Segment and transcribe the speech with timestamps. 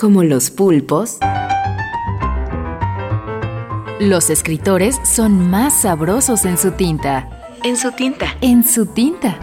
[0.00, 1.18] Como los pulpos,
[4.00, 7.58] los escritores son más sabrosos en su tinta.
[7.64, 8.34] En su tinta.
[8.40, 9.38] En su tinta.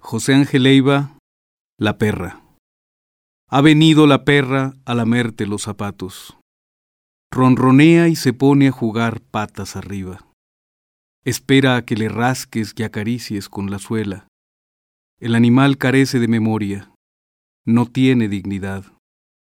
[0.00, 1.18] José Ángel Leiva,
[1.80, 2.44] La perra.
[3.50, 6.36] Ha venido la perra a lamerte los zapatos.
[7.32, 10.24] Ronronea y se pone a jugar patas arriba.
[11.24, 14.28] Espera a que le rasques y acaricies con la suela.
[15.20, 16.92] El animal carece de memoria,
[17.64, 18.84] no tiene dignidad.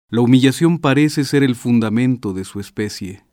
[0.09, 3.25] La humillación parece ser el fundamento de su especie.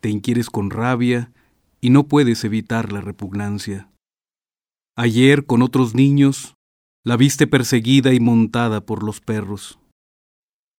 [0.00, 1.32] Te inquieres con rabia
[1.80, 3.90] y no puedes evitar la repugnancia.
[4.96, 6.54] Ayer, con otros niños,
[7.04, 9.78] la viste perseguida y montada por los perros.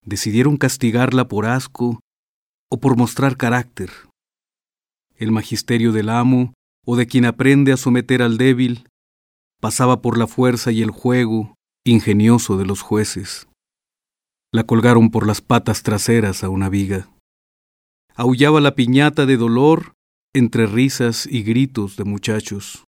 [0.03, 1.99] Decidieron castigarla por asco
[2.69, 3.91] o por mostrar carácter.
[5.15, 6.53] El magisterio del amo
[6.85, 8.87] o de quien aprende a someter al débil
[9.63, 13.47] pasaba por la fuerza y el juego ingenioso de los jueces.
[14.53, 17.09] La colgaron por las patas traseras a una viga.
[18.13, 19.93] Aullaba la piñata de dolor
[20.33, 22.83] entre risas y gritos de muchachos.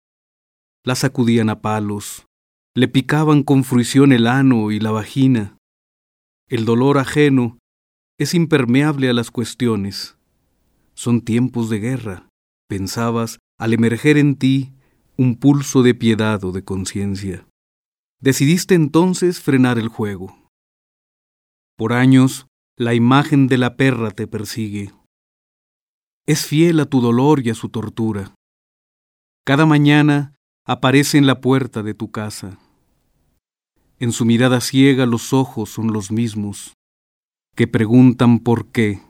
[0.83, 2.25] La sacudían a palos,
[2.75, 5.56] le picaban con fruición el ano y la vagina.
[6.50, 7.59] El dolor ajeno
[8.17, 10.17] es impermeable a las cuestiones.
[10.95, 12.29] Son tiempos de guerra,
[12.67, 14.73] pensabas al emerger en ti
[15.18, 17.46] un pulso de piedad o de conciencia.
[18.19, 20.35] Decidiste entonces frenar el juego.
[21.78, 22.47] Por años,
[22.78, 24.91] la imagen de la perra te persigue.
[26.25, 28.34] Es fiel a tu dolor y a su tortura.
[29.46, 30.34] Cada mañana
[30.66, 32.57] aparece en la puerta de tu casa.
[34.00, 36.74] En su mirada ciega los ojos son los mismos,
[37.56, 39.01] que preguntan por qué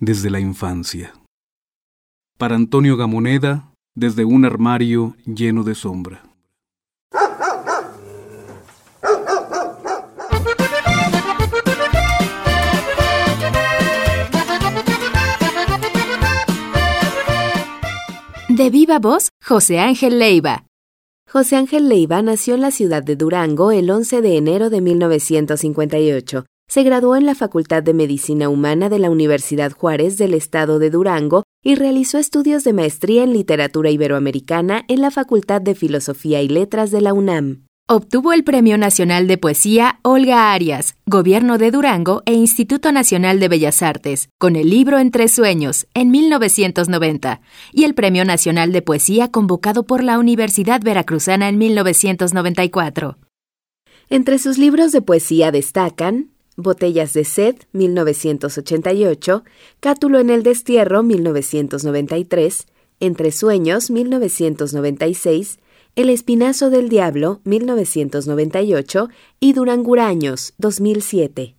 [0.00, 1.14] desde la infancia.
[2.36, 6.22] Para Antonio Gamoneda, desde un armario lleno de sombra.
[18.48, 20.64] De viva voz, José Ángel Leiva.
[21.26, 26.44] José Ángel Leiva nació en la ciudad de Durango el 11 de enero de 1958.
[26.70, 30.88] Se graduó en la Facultad de Medicina Humana de la Universidad Juárez del Estado de
[30.88, 36.48] Durango y realizó estudios de maestría en literatura iberoamericana en la Facultad de Filosofía y
[36.48, 37.66] Letras de la UNAM.
[37.88, 43.48] Obtuvo el Premio Nacional de Poesía Olga Arias, Gobierno de Durango e Instituto Nacional de
[43.48, 47.40] Bellas Artes, con el libro Entre Sueños, en 1990,
[47.72, 53.18] y el Premio Nacional de Poesía convocado por la Universidad Veracruzana en 1994.
[54.08, 59.44] Entre sus libros de poesía destacan Botellas de Sed, 1988,
[59.80, 62.66] Cátulo en el Destierro, 1993,
[63.00, 65.58] Entre Sueños, 1996,
[65.96, 69.08] el Espinazo del Diablo, 1998,
[69.40, 71.56] y Duranguraños, 2007.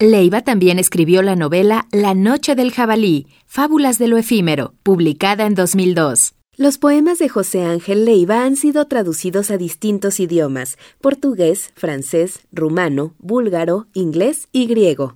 [0.00, 5.54] Leiva también escribió la novela La Noche del Jabalí, Fábulas de lo Efímero, publicada en
[5.54, 6.34] 2002.
[6.56, 13.14] Los poemas de José Ángel Leiva han sido traducidos a distintos idiomas, portugués, francés, rumano,
[13.18, 15.12] búlgaro, inglés y griego.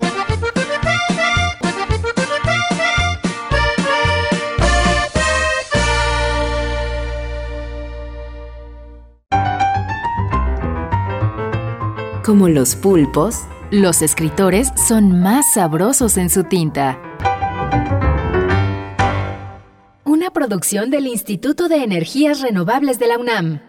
[12.25, 17.08] Como los pulpos, los escritores son más sabrosos en su tinta.
[20.49, 23.68] Producción del Instituto de Energías Renovables de la UNAM.